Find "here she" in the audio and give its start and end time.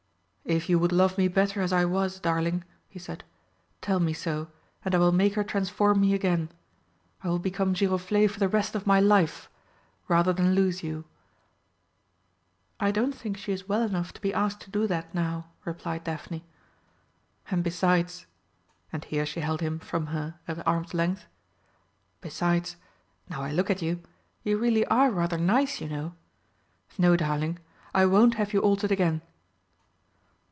19.05-19.39